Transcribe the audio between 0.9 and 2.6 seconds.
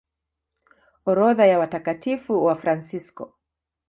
Orodha ya Watakatifu